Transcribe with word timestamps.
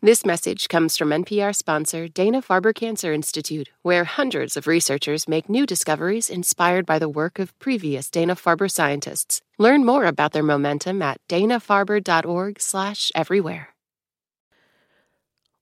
This 0.00 0.24
message 0.24 0.68
comes 0.68 0.96
from 0.96 1.08
NPR 1.08 1.52
sponsor 1.52 2.06
Dana 2.06 2.40
Farber 2.40 2.72
Cancer 2.72 3.12
Institute, 3.12 3.70
where 3.82 4.04
hundreds 4.04 4.56
of 4.56 4.68
researchers 4.68 5.26
make 5.26 5.48
new 5.48 5.66
discoveries 5.66 6.30
inspired 6.30 6.86
by 6.86 7.00
the 7.00 7.08
work 7.08 7.40
of 7.40 7.58
previous 7.58 8.08
Dana 8.08 8.36
Farber 8.36 8.70
scientists. 8.70 9.42
Learn 9.58 9.84
more 9.84 10.04
about 10.04 10.30
their 10.30 10.44
momentum 10.44 11.02
at 11.02 11.20
danafarber.org/everywhere. 11.28 13.74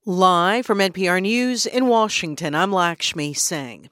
Live 0.05 0.67
from 0.67 0.81
NPR 0.81 1.23
News 1.23 1.65
in 1.65 1.87
Washington, 1.87 2.55
I'm 2.55 2.73
Lakshmi 2.73 3.33
Singh. 3.33 3.89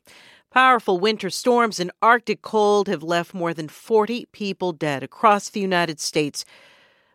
Powerful 0.50 1.00
winter 1.00 1.30
storms 1.30 1.80
and 1.80 1.90
Arctic 2.02 2.42
cold 2.42 2.86
have 2.88 3.02
left 3.02 3.32
more 3.32 3.54
than 3.54 3.68
40 3.68 4.26
people 4.30 4.72
dead 4.72 5.02
across 5.02 5.48
the 5.48 5.60
United 5.60 6.00
States 6.00 6.44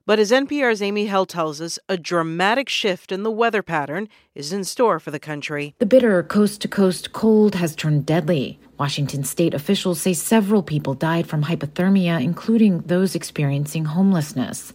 but 0.10 0.18
as 0.18 0.32
NPR's 0.32 0.82
Amy 0.82 1.06
Held 1.06 1.30
tells 1.30 1.62
us, 1.62 1.78
a 1.88 1.96
dramatic 1.96 2.68
shift 2.68 3.12
in 3.12 3.22
the 3.22 3.30
weather 3.30 3.62
pattern 3.62 4.10
is 4.34 4.52
in 4.52 4.64
store 4.64 5.00
for 5.00 5.12
the 5.12 5.20
country. 5.20 5.76
The 5.78 5.86
bitter 5.86 6.24
coast 6.24 6.62
to 6.62 6.68
coast 6.68 7.14
cold 7.14 7.54
has 7.54 7.76
turned 7.76 8.08
deadly. 8.08 8.58
Washington 8.80 9.24
state 9.24 9.54
officials 9.54 10.02
say 10.02 10.14
several 10.14 10.64
people 10.64 10.96
died 10.96 11.28
from 11.28 11.44
hypothermia, 11.44 12.24
including 12.24 12.80
those 12.88 13.14
experiencing 13.14 13.86
homelessness. 13.86 14.74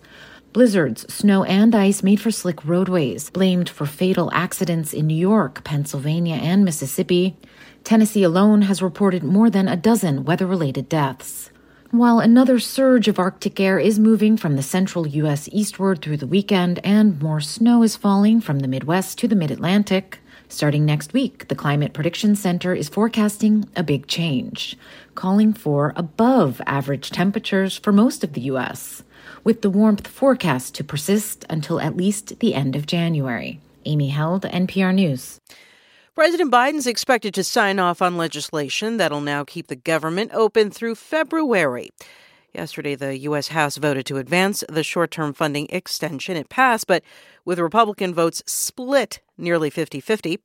Blizzards, 0.52 1.12
snow, 1.12 1.42
and 1.42 1.74
ice 1.74 2.04
made 2.04 2.20
for 2.20 2.30
slick 2.30 2.64
roadways, 2.64 3.28
blamed 3.30 3.68
for 3.68 3.86
fatal 3.86 4.30
accidents 4.32 4.92
in 4.92 5.08
New 5.08 5.16
York, 5.16 5.64
Pennsylvania, 5.64 6.36
and 6.36 6.64
Mississippi. 6.64 7.36
Tennessee 7.82 8.22
alone 8.22 8.62
has 8.62 8.80
reported 8.80 9.24
more 9.24 9.50
than 9.50 9.66
a 9.66 9.74
dozen 9.74 10.24
weather 10.24 10.46
related 10.46 10.88
deaths. 10.88 11.50
While 11.94 12.18
another 12.18 12.58
surge 12.58 13.06
of 13.06 13.20
Arctic 13.20 13.60
air 13.60 13.78
is 13.78 14.00
moving 14.00 14.36
from 14.36 14.56
the 14.56 14.64
central 14.64 15.06
U.S. 15.06 15.48
eastward 15.52 16.02
through 16.02 16.16
the 16.16 16.26
weekend, 16.26 16.80
and 16.82 17.22
more 17.22 17.40
snow 17.40 17.84
is 17.84 17.94
falling 17.94 18.40
from 18.40 18.58
the 18.58 18.66
Midwest 18.66 19.16
to 19.18 19.28
the 19.28 19.36
mid 19.36 19.52
Atlantic, 19.52 20.18
starting 20.48 20.84
next 20.84 21.12
week, 21.12 21.46
the 21.46 21.54
Climate 21.54 21.92
Prediction 21.92 22.34
Center 22.34 22.74
is 22.74 22.88
forecasting 22.88 23.68
a 23.76 23.84
big 23.84 24.08
change, 24.08 24.76
calling 25.14 25.52
for 25.52 25.92
above 25.94 26.60
average 26.66 27.10
temperatures 27.10 27.78
for 27.78 27.92
most 27.92 28.24
of 28.24 28.32
the 28.32 28.40
U.S., 28.40 29.04
with 29.44 29.62
the 29.62 29.70
warmth 29.70 30.08
forecast 30.08 30.74
to 30.74 30.82
persist 30.82 31.44
until 31.48 31.78
at 31.78 31.96
least 31.96 32.40
the 32.40 32.56
end 32.56 32.74
of 32.74 32.86
January. 32.86 33.60
Amy 33.84 34.08
Held, 34.08 34.42
NPR 34.42 34.92
News. 34.92 35.38
President 36.14 36.52
Biden's 36.52 36.86
expected 36.86 37.34
to 37.34 37.42
sign 37.42 37.80
off 37.80 38.00
on 38.00 38.16
legislation 38.16 38.98
that'll 38.98 39.20
now 39.20 39.42
keep 39.42 39.66
the 39.66 39.74
government 39.74 40.30
open 40.32 40.70
through 40.70 40.94
February. 40.94 41.90
Yesterday, 42.52 42.94
the 42.94 43.18
U.S. 43.18 43.48
House 43.48 43.78
voted 43.78 44.06
to 44.06 44.18
advance 44.18 44.62
the 44.68 44.84
short 44.84 45.10
term 45.10 45.32
funding 45.32 45.66
extension. 45.70 46.36
It 46.36 46.48
passed, 46.48 46.86
but 46.86 47.02
with 47.44 47.58
Republican 47.58 48.14
votes 48.14 48.44
split 48.46 49.18
nearly 49.36 49.70
50 49.70 50.00
50. 50.00 50.38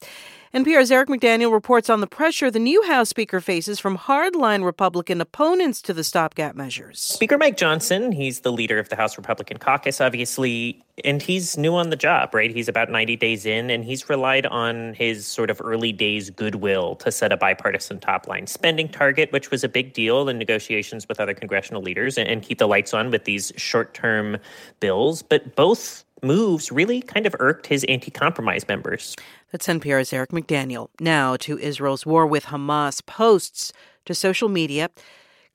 NPR's 0.52 0.90
Eric 0.90 1.10
McDaniel 1.10 1.52
reports 1.52 1.92
on 1.92 2.02
the 2.02 2.08
pressure 2.08 2.50
the 2.50 2.58
new 2.58 2.82
House 2.82 3.10
Speaker 3.10 3.40
faces 3.40 3.80
from 3.80 3.96
hardline 3.96 4.66
Republican 4.66 5.22
opponents 5.22 5.80
to 5.84 5.94
the 5.94 6.04
stopgap 6.04 6.56
measures. 6.56 7.00
Speaker 7.00 7.38
Mike 7.38 7.56
Johnson, 7.56 8.12
he's 8.12 8.40
the 8.40 8.52
leader 8.52 8.80
of 8.80 8.90
the 8.90 8.96
House 8.96 9.16
Republican 9.16 9.58
caucus, 9.58 10.02
obviously, 10.02 10.84
and 11.06 11.22
he's 11.22 11.56
new 11.56 11.76
on 11.76 11.92
the 11.92 11.96
job, 11.96 12.34
right? 12.34 12.50
He's 12.50 12.68
about 12.68 12.90
90 12.90 13.16
days 13.16 13.46
in, 13.46 13.70
and 13.70 13.86
he's 13.86 14.10
relied 14.10 14.48
on 14.48 14.96
his 14.96 15.28
sort 15.28 15.52
of 15.52 15.62
early 15.64 15.92
days 15.92 16.32
goodwill 16.32 16.96
to 16.96 17.12
set 17.12 17.32
a 17.32 17.38
bipartisan 17.38 18.00
top 18.00 18.28
line 18.28 18.48
spending 18.48 18.90
target, 18.90 19.32
which 19.32 19.52
was 19.52 19.64
a 19.64 19.70
big 19.70 19.94
deal 19.94 20.30
in 20.30 20.40
negotiations 20.40 21.08
with 21.08 21.20
other 21.20 21.36
congressional 21.36 21.84
leaders, 21.84 22.18
and 22.18 22.42
keep 22.42 22.58
the 22.58 22.68
lights 22.68 22.92
on 22.92 23.12
with 23.12 23.26
these 23.26 23.54
short 23.56 23.94
term 23.94 24.36
bills. 24.80 25.22
But 25.22 25.56
both 25.56 26.06
moves 26.24 26.72
really 26.72 27.02
kind 27.02 27.26
of 27.26 27.36
irked 27.40 27.68
his 27.68 27.84
anti 27.86 28.12
compromise 28.12 28.68
members. 28.68 29.16
That's 29.52 29.68
NPR's 29.68 30.14
Eric 30.14 30.32
McDaniel. 30.32 30.90
Now 31.00 31.38
to 31.38 31.58
Israel's 31.58 32.06
war 32.06 32.26
with 32.26 32.46
Hamas. 32.46 33.06
Posts 33.06 33.74
to 34.06 34.14
social 34.14 34.50
media 34.50 34.90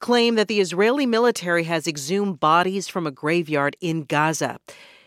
claim 0.01 0.35
that 0.35 0.49
the 0.49 0.61
Israeli 0.61 1.07
military 1.07 1.65
has 1.65 1.87
exhumed 1.87 2.39
bodies 2.39 2.89
from 2.89 3.07
a 3.07 3.11
graveyard 3.11 3.77
in 3.81 4.05
Gaza. 4.05 4.59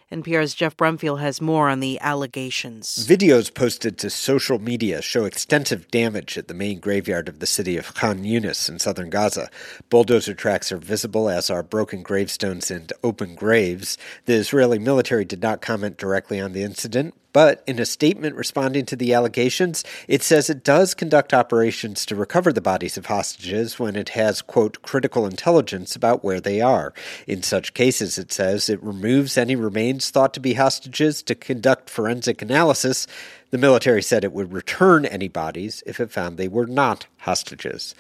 NPR's 0.10 0.56
Geoff 0.56 0.78
Brumfiel 0.78 1.20
has 1.20 1.42
more 1.42 1.68
on 1.68 1.82
the 1.82 2.00
allegations. 2.00 3.06
Videos 3.06 3.54
posted 3.54 3.98
to 3.98 4.10
social 4.10 4.58
media 4.58 5.02
show 5.02 5.26
extensive 5.26 5.92
damage 5.92 6.38
at 6.38 6.48
the 6.48 6.54
main 6.54 6.80
graveyard 6.80 7.28
of 7.28 7.40
the 7.40 7.46
city 7.46 7.76
of 7.76 7.94
Khan 7.94 8.20
Yunis 8.24 8.70
in 8.70 8.80
southern 8.80 9.10
Gaza. 9.10 9.50
Bulldozer 9.90 10.34
tracks 10.34 10.72
are 10.72 10.78
visible, 10.78 11.28
as 11.28 11.50
are 11.50 11.62
broken 11.62 12.04
gravestones 12.04 12.72
and 12.72 12.94
open 13.04 13.36
graves. 13.36 13.98
The 14.24 14.36
Israeli 14.36 14.80
military 14.80 15.26
did 15.26 15.42
not 15.42 15.60
comment 15.60 15.98
directly 15.98 16.40
on 16.40 16.54
the 16.54 16.64
incident, 16.64 17.14
but 17.34 17.64
in 17.68 17.80
a 17.80 17.86
statement 17.86 18.36
responding 18.36 18.86
to 18.88 18.96
the 18.96 19.14
allegations, 19.14 19.84
it 20.08 20.24
says 20.24 20.50
it 20.50 20.64
does 20.64 20.94
conduct 20.94 21.34
operations 21.34 22.06
to 22.06 22.16
recover 22.16 22.52
the 22.52 22.62
bodies 22.62 22.98
of 22.98 23.08
hostages 23.08 23.80
when 23.80 23.96
it 23.96 24.10
has, 24.10 24.42
quote, 24.42 24.82
critical 24.82 25.26
intelligence 25.26 25.96
about 25.96 26.24
where 26.24 26.40
they 26.40 26.62
are. 26.62 26.94
In 27.28 27.44
such 27.44 27.74
cases, 27.74 28.18
it 28.18 28.32
says 28.32 28.70
it 28.70 28.82
removes 28.84 29.38
any 29.38 29.56
remains 29.56 30.10
thought 30.10 30.34
to 30.36 30.40
be 30.40 30.54
hostages 30.54 31.22
to 31.24 31.36
conduct 31.36 31.90
forensic 31.90 32.42
analysis. 32.42 33.08
The 33.52 33.58
military 33.58 34.02
said 34.02 34.24
it 34.24 34.34
would 34.34 34.52
return 34.52 35.06
any 35.06 35.28
bodies 35.28 35.84
if 35.86 36.00
it 36.00 36.12
found 36.12 36.38
they 36.38 36.48
were 36.48 36.68
not 36.68 37.08
hostages. 37.20 37.96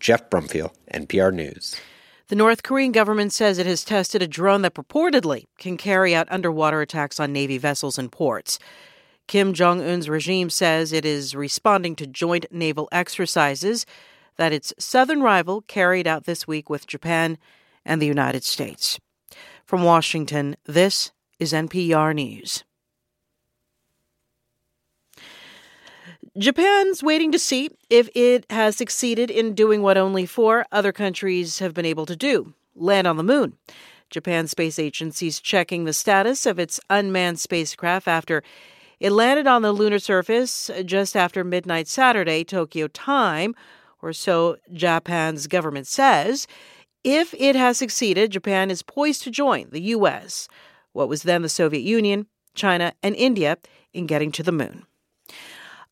Geoff 0.00 0.30
Brumfiel, 0.30 0.72
NPR 0.92 1.32
News. 1.32 1.80
The 2.28 2.36
North 2.36 2.62
Korean 2.62 2.92
government 2.92 3.32
says 3.32 3.56
it 3.56 3.64
has 3.64 3.82
tested 3.82 4.20
a 4.20 4.26
drone 4.26 4.60
that 4.60 4.74
purportedly 4.74 5.46
can 5.56 5.78
carry 5.78 6.14
out 6.14 6.28
underwater 6.30 6.82
attacks 6.82 7.18
on 7.18 7.32
Navy 7.32 7.56
vessels 7.56 7.96
and 7.96 8.12
ports. 8.12 8.58
Kim 9.26 9.54
Jong 9.54 9.80
un's 9.80 10.10
regime 10.10 10.50
says 10.50 10.92
it 10.92 11.06
is 11.06 11.34
responding 11.34 11.96
to 11.96 12.06
joint 12.06 12.44
naval 12.50 12.86
exercises 12.92 13.86
that 14.36 14.52
its 14.52 14.74
southern 14.78 15.22
rival 15.22 15.62
carried 15.62 16.06
out 16.06 16.24
this 16.24 16.46
week 16.46 16.68
with 16.68 16.86
Japan 16.86 17.38
and 17.82 18.00
the 18.00 18.06
United 18.06 18.44
States. 18.44 19.00
From 19.64 19.82
Washington, 19.82 20.54
this 20.66 21.12
is 21.38 21.54
NPR 21.54 22.14
News. 22.14 22.62
Japan's 26.38 27.02
waiting 27.02 27.32
to 27.32 27.38
see 27.38 27.68
if 27.90 28.08
it 28.14 28.46
has 28.48 28.76
succeeded 28.76 29.28
in 29.28 29.54
doing 29.54 29.82
what 29.82 29.98
only 29.98 30.24
four 30.24 30.64
other 30.70 30.92
countries 30.92 31.58
have 31.58 31.74
been 31.74 31.84
able 31.84 32.06
to 32.06 32.14
do 32.14 32.54
land 32.76 33.08
on 33.08 33.16
the 33.16 33.24
moon. 33.24 33.54
Japan's 34.08 34.52
space 34.52 34.78
agency 34.78 35.26
is 35.26 35.40
checking 35.40 35.84
the 35.84 35.92
status 35.92 36.46
of 36.46 36.60
its 36.60 36.78
unmanned 36.88 37.40
spacecraft 37.40 38.06
after 38.06 38.44
it 39.00 39.10
landed 39.10 39.48
on 39.48 39.62
the 39.62 39.72
lunar 39.72 39.98
surface 39.98 40.70
just 40.84 41.16
after 41.16 41.42
midnight 41.42 41.88
Saturday, 41.88 42.44
Tokyo 42.44 42.86
time, 42.86 43.56
or 44.00 44.12
so 44.12 44.58
Japan's 44.72 45.48
government 45.48 45.88
says. 45.88 46.46
If 47.02 47.34
it 47.34 47.56
has 47.56 47.78
succeeded, 47.78 48.30
Japan 48.30 48.70
is 48.70 48.84
poised 48.84 49.22
to 49.24 49.30
join 49.32 49.70
the 49.70 49.82
U.S., 49.82 50.48
what 50.92 51.08
was 51.08 51.24
then 51.24 51.42
the 51.42 51.48
Soviet 51.48 51.82
Union, 51.82 52.26
China, 52.54 52.92
and 53.02 53.16
India 53.16 53.58
in 53.92 54.06
getting 54.06 54.30
to 54.32 54.44
the 54.44 54.52
moon. 54.52 54.86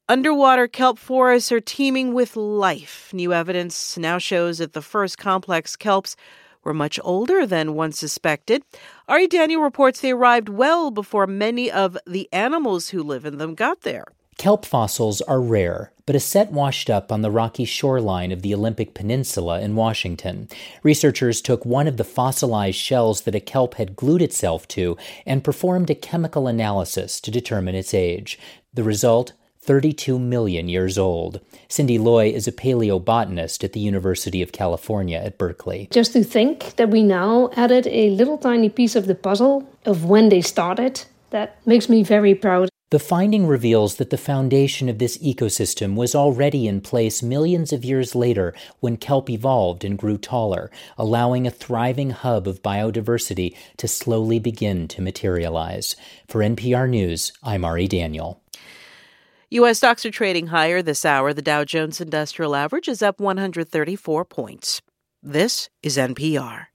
Underwater 0.08 0.68
kelp 0.68 1.00
forests 1.00 1.50
are 1.50 1.60
teeming 1.60 2.14
with 2.14 2.36
life. 2.36 3.10
New 3.12 3.32
evidence 3.32 3.98
now 3.98 4.18
shows 4.18 4.58
that 4.58 4.72
the 4.72 4.80
first 4.80 5.18
complex 5.18 5.74
kelps 5.74 6.14
were 6.62 6.72
much 6.72 7.00
older 7.02 7.44
than 7.44 7.74
one 7.74 7.90
suspected. 7.90 8.62
Ari 9.08 9.26
Daniel 9.26 9.62
reports 9.62 10.00
they 10.00 10.12
arrived 10.12 10.48
well 10.48 10.92
before 10.92 11.26
many 11.26 11.72
of 11.72 11.98
the 12.06 12.28
animals 12.32 12.90
who 12.90 13.02
live 13.02 13.24
in 13.24 13.38
them 13.38 13.56
got 13.56 13.80
there. 13.80 14.04
Kelp 14.38 14.64
fossils 14.64 15.22
are 15.22 15.40
rare, 15.40 15.90
but 16.04 16.14
a 16.14 16.20
set 16.20 16.52
washed 16.52 16.88
up 16.88 17.10
on 17.10 17.22
the 17.22 17.30
rocky 17.30 17.64
shoreline 17.64 18.30
of 18.30 18.42
the 18.42 18.54
Olympic 18.54 18.94
Peninsula 18.94 19.60
in 19.60 19.74
Washington. 19.74 20.48
Researchers 20.84 21.40
took 21.40 21.66
one 21.66 21.88
of 21.88 21.96
the 21.96 22.04
fossilized 22.04 22.78
shells 22.78 23.22
that 23.22 23.34
a 23.34 23.40
kelp 23.40 23.74
had 23.74 23.96
glued 23.96 24.22
itself 24.22 24.68
to 24.68 24.96
and 25.24 25.42
performed 25.42 25.90
a 25.90 25.96
chemical 25.96 26.46
analysis 26.46 27.20
to 27.22 27.32
determine 27.32 27.74
its 27.74 27.92
age. 27.92 28.38
The 28.72 28.84
result 28.84 29.32
32 29.66 30.18
million 30.18 30.68
years 30.68 30.96
old. 30.96 31.40
Cindy 31.68 31.98
Looy 31.98 32.32
is 32.32 32.46
a 32.46 32.52
paleobotanist 32.52 33.64
at 33.64 33.72
the 33.72 33.80
University 33.80 34.40
of 34.40 34.52
California 34.52 35.18
at 35.18 35.38
Berkeley. 35.38 35.88
Just 35.90 36.12
to 36.12 36.22
think 36.22 36.76
that 36.76 36.90
we 36.90 37.02
now 37.02 37.50
added 37.56 37.88
a 37.88 38.10
little 38.10 38.38
tiny 38.38 38.68
piece 38.68 38.94
of 38.94 39.06
the 39.06 39.14
puzzle 39.16 39.68
of 39.84 40.04
when 40.04 40.28
they 40.28 40.40
started, 40.40 41.02
that 41.30 41.58
makes 41.66 41.88
me 41.88 42.04
very 42.04 42.34
proud. 42.34 42.68
The 42.90 43.00
finding 43.00 43.48
reveals 43.48 43.96
that 43.96 44.10
the 44.10 44.16
foundation 44.16 44.88
of 44.88 45.00
this 45.00 45.18
ecosystem 45.18 45.96
was 45.96 46.14
already 46.14 46.68
in 46.68 46.80
place 46.80 47.20
millions 47.20 47.72
of 47.72 47.84
years 47.84 48.14
later 48.14 48.54
when 48.78 48.96
kelp 48.96 49.28
evolved 49.28 49.84
and 49.84 49.98
grew 49.98 50.16
taller, 50.16 50.70
allowing 50.96 51.48
a 51.48 51.50
thriving 51.50 52.10
hub 52.10 52.46
of 52.46 52.62
biodiversity 52.62 53.56
to 53.78 53.88
slowly 53.88 54.38
begin 54.38 54.86
to 54.86 55.02
materialize. 55.02 55.96
For 56.28 56.42
NPR 56.42 56.88
News, 56.88 57.32
I'm 57.42 57.64
Ari 57.64 57.88
Daniel. 57.88 58.40
U.S. 59.56 59.78
stocks 59.78 60.04
are 60.04 60.10
trading 60.10 60.48
higher 60.48 60.82
this 60.82 61.06
hour. 61.06 61.32
The 61.32 61.40
Dow 61.40 61.64
Jones 61.64 61.98
Industrial 61.98 62.54
Average 62.54 62.88
is 62.88 63.00
up 63.00 63.20
134 63.20 64.24
points. 64.26 64.82
This 65.22 65.70
is 65.82 65.96
NPR. 65.96 66.66